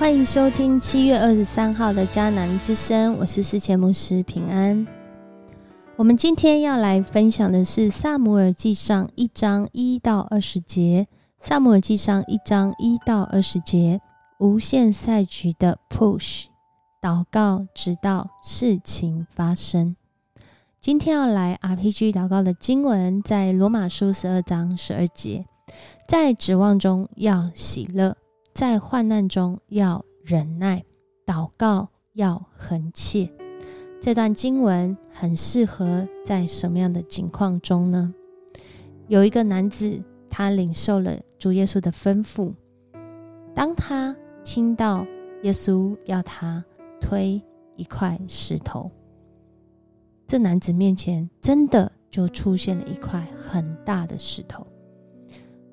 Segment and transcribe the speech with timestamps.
[0.00, 4.86] 欢迎收听七月二十三号的迦南之声，我是世前牧师平安。
[5.94, 11.06] 我们今天要来分享的是《萨姆尔记上》一章一到二十节，
[11.38, 14.00] 《萨姆尔记上》一章一到二十节，
[14.38, 16.46] 无限赛局的 push，
[17.02, 19.94] 祷告直到事情发生。
[20.80, 25.44] 今天要来 RPG 祷告的经文在罗马书十二章十二节，
[26.08, 28.16] 在指望中要喜乐。
[28.52, 30.84] 在患难中要忍耐，
[31.24, 33.30] 祷告要恒切。
[34.00, 38.14] 这段经文很适合在什么样的境况中呢？
[39.08, 42.52] 有一个男子，他领受了主耶稣的吩咐。
[43.54, 45.06] 当他听到
[45.42, 46.64] 耶稣要他
[47.00, 47.40] 推
[47.76, 48.90] 一块石头，
[50.26, 54.66] 这男子面前真的就出现了一块很大的石头。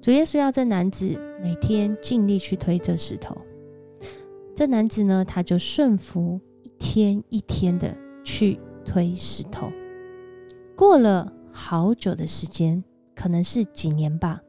[0.00, 3.36] 主耶稣要这男子每天尽力去推这石头，
[4.54, 9.70] 这男子呢，他就顺服，一天一天的去推石头。
[10.76, 12.82] 过了好久的时间，
[13.14, 14.40] 可能是几年吧。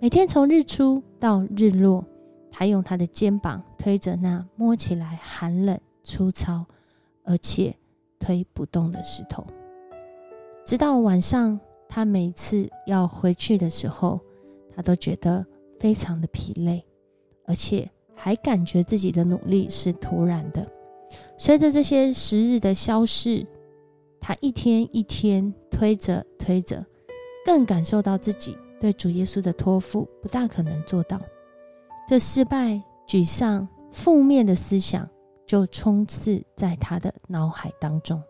[0.00, 2.04] 每天从日出到日落，
[2.50, 6.64] 他用他的肩膀推着那摸起来寒冷、粗糙，
[7.24, 7.76] 而且
[8.18, 9.46] 推不动的石头，
[10.64, 14.20] 直到晚上，他每次要回去的时候。
[14.76, 15.44] 他都觉得
[15.78, 16.84] 非常的疲累，
[17.46, 20.66] 而且还感觉自己的努力是突然的。
[21.36, 23.46] 随着这些时日的消逝，
[24.20, 26.84] 他一天一天推着推着，
[27.44, 31.20] 更感受到自己对主耶稣的托付不大可能做到。
[32.06, 35.08] 这失败、沮丧、负面的思想
[35.46, 38.22] 就充斥在他的脑海当中。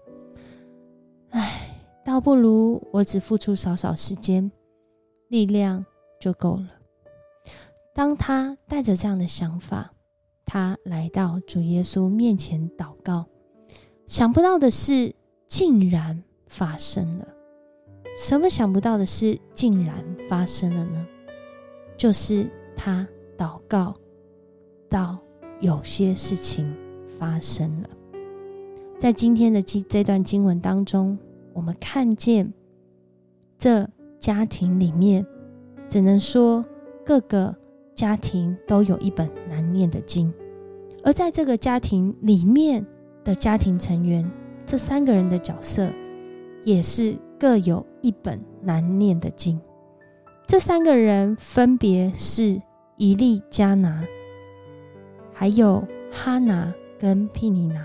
[1.30, 1.70] 唉，
[2.04, 4.50] 倒不如我只付出少少时间、
[5.28, 5.84] 力量。
[6.20, 6.66] 就够了。
[7.98, 9.92] 当他带着这样的想法，
[10.44, 13.26] 他来到主耶稣面前祷告，
[14.06, 15.12] 想不到的事
[15.48, 17.26] 竟然发生了。
[18.16, 19.96] 什么想不到的事竟然
[20.28, 21.04] 发生了呢？
[21.96, 23.04] 就是他
[23.36, 23.92] 祷告
[24.88, 25.18] 到
[25.58, 26.72] 有些事情
[27.08, 27.90] 发生了。
[28.96, 31.18] 在今天的这这段经文当中，
[31.52, 32.54] 我们看见
[33.58, 35.26] 这家庭里面。
[35.88, 36.64] 只能说，
[37.04, 37.56] 各个
[37.98, 40.32] 家庭都有一本难念的经，
[41.02, 42.86] 而在这个家庭里面
[43.24, 44.24] 的家庭成员，
[44.64, 45.90] 这三个人的角色
[46.62, 49.60] 也是各有一本难念的经。
[50.46, 52.62] 这三个人分别是
[52.98, 54.04] 一利加拿，
[55.32, 57.84] 还有哈拿跟毗尼拿。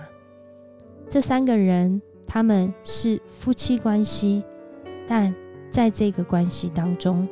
[1.09, 4.43] 这三个人他们是夫妻关系，
[5.07, 5.33] 但
[5.71, 7.27] 在这个关系当中。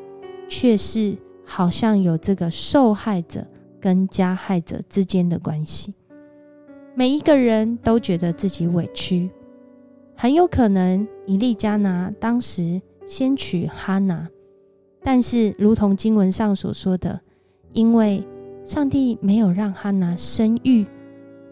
[0.53, 1.16] 却是
[1.53, 3.45] 好像有这个受害者
[3.78, 5.94] 跟加害者之间的关系，
[6.95, 9.29] 每一个人都觉得自己委屈，
[10.16, 14.29] 很有可能以利加拿当时先娶哈拿，
[15.03, 17.19] 但是如同经文上所说的，
[17.73, 18.25] 因为
[18.63, 20.88] 上帝没有让哈拿生育，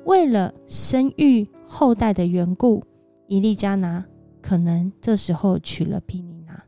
[0.05, 2.81] 为了生育后代的缘故，
[3.27, 4.05] 以利加拿
[4.41, 6.63] 可能这时候娶了毗尼拿，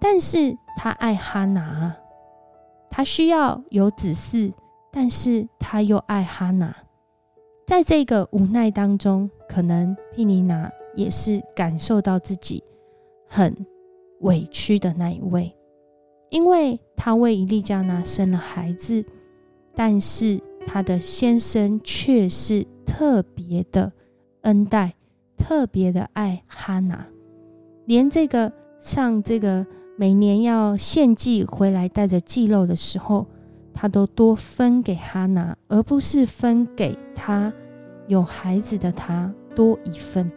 [0.00, 0.56] 但是。
[0.80, 1.92] 他爱哈拿，
[2.90, 4.52] 他需要有子嗣，
[4.90, 6.74] 但是他又爱哈拿。
[7.66, 12.64] 在这个无奈当中，可能毗尼拿也是感受到自己
[13.28, 13.54] 很
[14.20, 15.54] 委屈的那一位，
[16.30, 19.04] 因为他为伊利加拿生了孩子，
[19.74, 23.92] 但是他的先生却是特别的
[24.42, 24.94] 恩待，
[25.36, 27.06] 特别的爱哈拿，
[27.84, 29.66] 连这个上这个。
[30.00, 33.26] 每年要献祭回来带着祭肉的时候，
[33.74, 37.52] 他都多分给哈拿，而不是分给他
[38.06, 40.30] 有孩子的他多一份。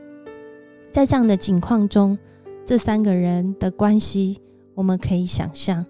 [0.89, 2.17] 在这样的境况中，
[2.65, 4.41] 这三个人的关系，
[4.73, 5.85] 我们可以想象，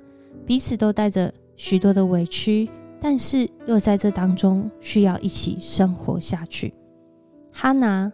[0.45, 2.69] 彼此都带着许多的委屈，
[2.99, 6.73] 但是又在这当中需要一起生活下去。
[7.53, 8.11] 哈拿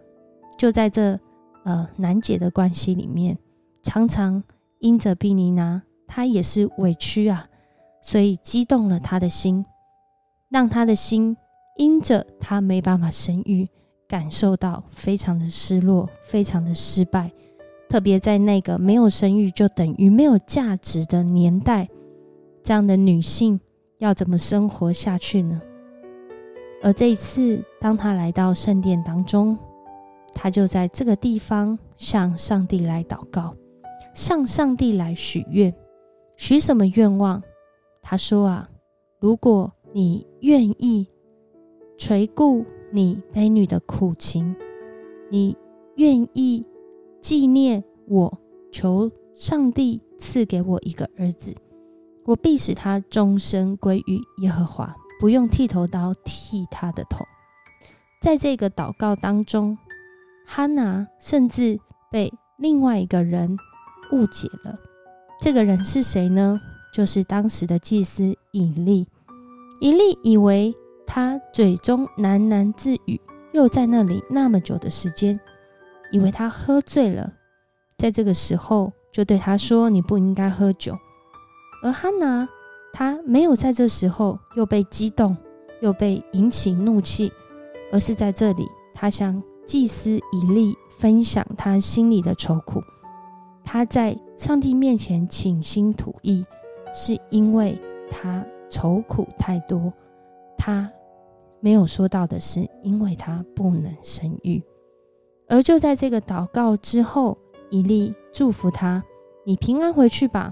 [0.56, 1.18] 就在这
[1.64, 3.36] 呃难解的关系里面，
[3.82, 4.40] 常常。
[4.80, 7.48] 因着毗尼拿，他也是委屈啊，
[8.02, 9.64] 所以激动了他的心，
[10.48, 11.36] 让他的心
[11.76, 13.68] 因着他没办法生育，
[14.08, 17.30] 感受到非常的失落，非常的失败。
[17.88, 21.88] 特别在那个没有生育就等于没有价值的年代，
[22.62, 23.58] 这样的女性
[23.98, 25.60] 要怎么生活下去呢？
[26.82, 29.58] 而这一次，当她来到圣殿当中，
[30.34, 33.56] 她就在这个地方向上帝来祷告。
[34.14, 35.74] 向上帝来许愿，
[36.36, 37.42] 许什么愿望？
[38.02, 38.68] 他说啊，
[39.20, 41.06] 如果你愿意
[41.96, 44.54] 垂顾你卑女的苦情，
[45.30, 45.56] 你
[45.96, 46.64] 愿意
[47.20, 48.38] 纪念我，
[48.70, 51.54] 求上帝赐给我一个儿子，
[52.24, 57.24] 我必使他终身归于耶和华，不用剃头刀剃他的头。
[58.22, 59.76] 在这个祷告当中，
[60.46, 61.78] 哈拿甚至
[62.10, 63.56] 被另外一个人
[64.12, 64.78] 误解了。
[65.40, 66.60] 这个人是谁呢？
[66.92, 69.06] 就是当时的祭司以利。
[69.80, 70.74] 以利以为
[71.06, 73.20] 他嘴中喃喃自语，
[73.52, 75.38] 又在那里那么久的时间，
[76.10, 77.32] 以为他喝醉了，
[77.96, 80.96] 在这个时候就对他说：“你不应该喝酒。”
[81.84, 82.48] 而哈拿
[82.92, 85.36] 他没有在这时候又被激动，
[85.80, 87.32] 又被引起怒气。
[87.90, 92.82] 而是在这里，他向祭司以利分享他心里的愁苦。
[93.70, 96.42] 他在上帝面前倾心吐意，
[96.94, 97.78] 是因为
[98.10, 99.92] 他愁苦太多。
[100.56, 100.90] 他
[101.60, 104.64] 没有说到的是，因为他不能生育。
[105.50, 107.36] 而就在这个祷告之后，
[107.68, 109.04] 以利祝福他
[109.44, 110.50] ：“你平安回去吧，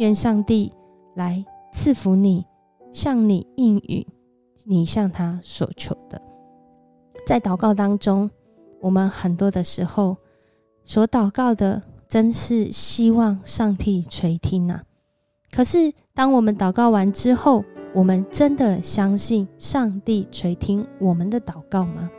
[0.00, 0.72] 愿上帝
[1.14, 2.44] 来赐福你，
[2.92, 4.04] 向你应允
[4.64, 6.20] 你向他所求的。”
[7.24, 8.28] 在祷告当中，
[8.80, 10.16] 我们很多的时候
[10.82, 14.82] 所祷告的，真是希望上帝垂听呐。
[15.50, 17.64] 可是，当我们祷告完之后，
[17.94, 22.10] 我们真的相信上帝垂听我们的祷告吗？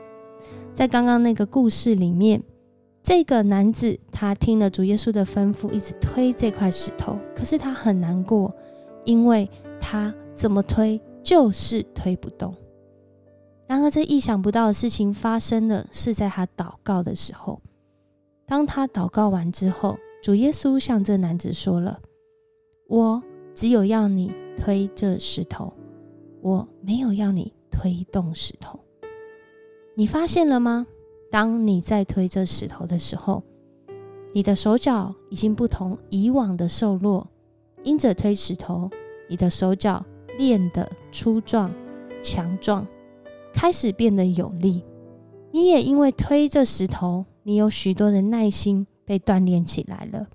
[0.74, 2.42] 在刚刚那个故事里面，
[3.04, 8.54] 这个男子他听了主耶稣的吩咐，一直推这块石头，可是他很难过，
[9.06, 9.50] 因为
[9.80, 12.54] 他怎么推就是推不动。
[13.68, 17.62] 然而，这意想不到的事情发生了，是在他祷告的时候。
[18.48, 22.00] 当他祷告完之后，主耶稣向这男子说了
[22.88, 23.22] ：“我
[23.54, 25.74] 只有要你推这石头，
[26.42, 28.80] 我没有要你推动石头。
[29.96, 30.88] 你发现了吗？
[31.30, 33.44] 当你在推这石头的时候，
[34.32, 37.28] 你的手脚已经不同以往的瘦弱，
[37.84, 38.90] 因着推石头，
[39.28, 40.06] 你的手脚
[40.38, 41.70] 练得粗壮、
[42.24, 42.88] 强壮。”
[43.54, 44.84] 开始变得有力，
[45.52, 50.28] 你也因为推这石头，你有许多的耐心被锻炼起来了。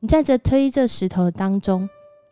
[0.00, 1.86] 你在这推这石头当中，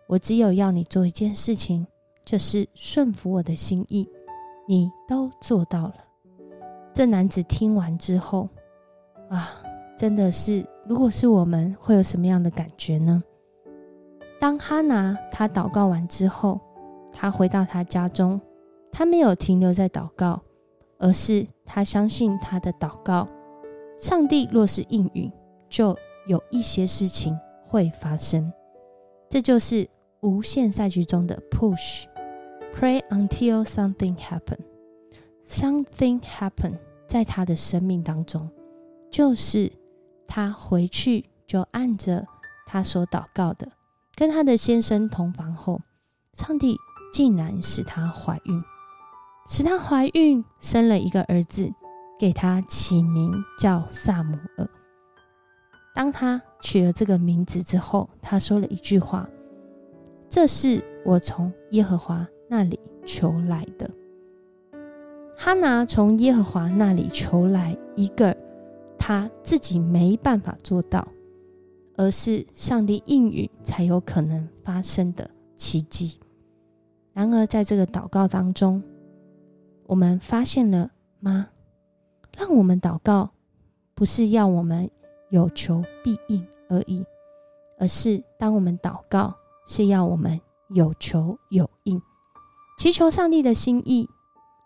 [0.07, 1.87] 我只有要你做一件事情，
[2.25, 4.09] 就是顺服我的心意，
[4.67, 5.95] 你都做到了。
[6.95, 8.49] 这男子听完之后，
[9.29, 9.63] 啊，
[9.95, 13.23] 真的是，如果是我们会有什么样的感觉呢？
[14.41, 16.59] 当哈拿他祷告完之后，
[17.13, 18.41] 他回到他家中。
[18.91, 20.41] 他没有停留在祷告，
[20.99, 23.29] 而是他相信他的祷告。
[23.99, 25.31] 上帝若是应允，
[25.69, 25.97] 就
[26.27, 28.53] 有一些事情会发生。
[29.29, 29.89] 这就是
[30.21, 34.59] 无限赛局中的 push，pray until something happen。
[35.47, 38.51] something happen 在他的生命当中，
[39.11, 39.73] 就是
[40.27, 42.27] 他回去就按着
[42.67, 43.71] 他所祷告的，
[44.15, 45.81] 跟他的先生同房后，
[46.33, 46.77] 上帝
[47.13, 48.63] 竟然使他怀孕。
[49.47, 51.71] 使她怀孕，生了一个儿子，
[52.19, 54.69] 给他起名叫萨姆尔。
[55.95, 59.29] 当他取了这个名字之后，他说了一句话
[60.29, 63.89] ：“这是我从耶和华那里求来的。”
[65.39, 68.37] 哈拿从耶和华那里求来一个
[68.99, 71.07] 他自己没办法做到，
[71.97, 76.19] 而是上帝应允才有可能发生的奇迹。
[77.13, 78.83] 然而，在这个祷告当中，
[79.87, 81.49] 我们发现了吗？
[82.37, 83.31] 让我们祷告，
[83.95, 84.91] 不是要我们
[85.31, 87.05] 有求必应而已，
[87.79, 89.35] 而是当我们祷告，
[89.67, 92.01] 是要我们有求有应，
[92.79, 94.09] 祈求上帝的心意，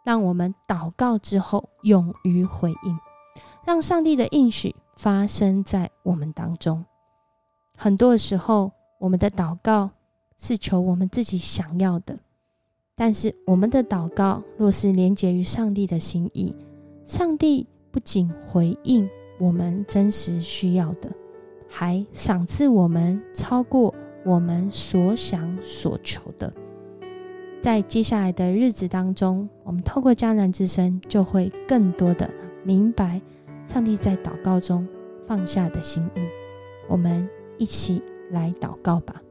[0.05, 2.99] 让我们祷告之后勇于回应，
[3.67, 6.85] 让上帝的应许发生在我们当中。
[7.77, 9.91] 很多的时候，我们的祷告
[10.37, 12.19] 是求我们自己想要的。
[12.97, 16.53] 但是，我们的祷告若是连结于上帝的心意，
[17.09, 21.11] 上帝不仅回应我们真实需要的，
[21.67, 23.95] 还赏赐我们超过
[24.27, 26.53] 我们所想所求的。
[27.63, 32.29] 在接下来的日子当中，我们透过迦南之声，就会更多的
[32.63, 33.23] 明白
[33.65, 34.87] 上帝在祷告中
[35.23, 36.21] 放下的心意。
[36.91, 39.23] 我们一起来祷告吧，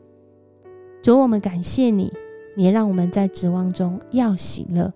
[1.03, 2.11] 主，我们感谢你。
[2.55, 4.91] 也让我们在指望中要喜乐，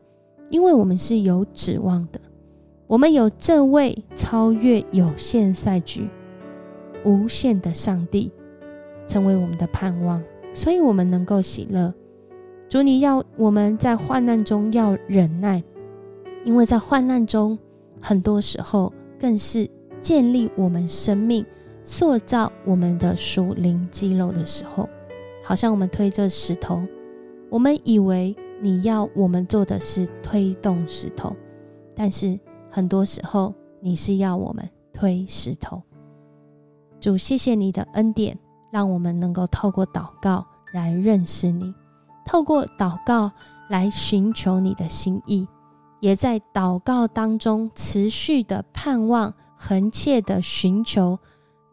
[0.49, 2.19] 因为我们是有指望的。
[2.91, 6.09] 我们有这位超越有限赛局、
[7.05, 8.29] 无限的上帝，
[9.07, 10.21] 成为我们的盼望，
[10.53, 11.93] 所以我们能够喜乐。
[12.67, 15.63] 主，你要我们在患难中要忍耐，
[16.43, 17.57] 因为在患难中，
[18.01, 19.65] 很多时候更是
[20.01, 21.45] 建立我们生命、
[21.85, 24.89] 塑造我们的属灵肌肉的时候。
[25.41, 26.81] 好像我们推着石头，
[27.49, 31.33] 我们以为你要我们做的是推动石头，
[31.95, 32.37] 但是
[32.71, 35.83] 很多时候你是要我们推石头。
[36.99, 38.37] 主，谢谢你的恩典，
[38.71, 41.73] 让我们能够透过祷告来认识你，
[42.25, 43.31] 透过祷告
[43.69, 45.47] 来寻求你的心意，
[45.99, 51.19] 也在祷告当中持续的盼望、恒切的寻求，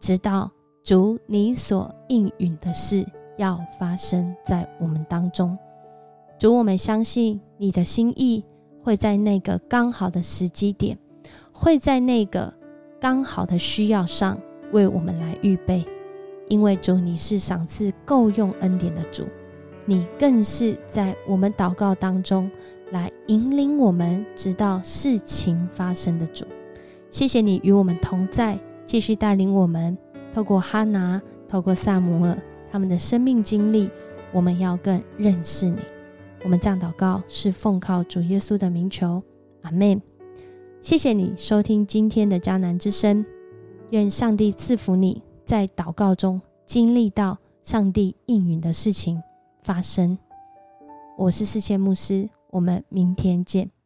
[0.01, 0.51] 直到
[0.83, 3.07] 主你所应允的事。
[3.37, 5.57] 要发生在我们当中，
[6.41, 8.45] 主，我们相信你的心意
[8.89, 10.97] 会在那个刚好的时机点，
[11.53, 12.51] 会在那个
[12.99, 14.41] 刚好的需要上
[14.73, 15.85] 为我们来预备。
[16.49, 19.27] 因为主，你是赏赐够用恩典的主，
[19.85, 22.51] 你更是在我们祷告当中
[22.91, 26.47] 来引领我们，直到事情发生的主。
[27.11, 29.99] 谢谢你与我们同在，继续带领我们，
[30.33, 32.39] 透过哈拿，透过萨姆尔。
[32.73, 33.91] 他们的生命经历，
[34.33, 35.77] 我们要更认识你。
[36.45, 39.23] 我们这样祷告，是奉靠主耶稣的名求，
[39.63, 40.01] 阿门。
[40.81, 43.25] 谢谢你收听今天的迦南之声，
[43.91, 49.21] 愿上帝赐福你在祷告中经历到上帝应允的事情
[49.63, 50.17] 发生。
[51.17, 53.78] 我是世界牧师，我们明天见。